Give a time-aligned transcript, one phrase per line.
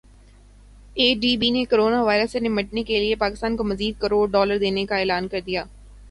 [0.99, 4.85] اے D B نے corona virus سے نمٹنے کیلئے پاکستان کو مزید کروڑ ڈالر دینے
[4.85, 5.63] کا اعلان کردیا